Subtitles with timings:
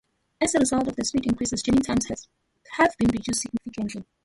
[0.41, 2.07] As a result of the speed increases, journey times
[2.71, 4.03] have been reduced significantly.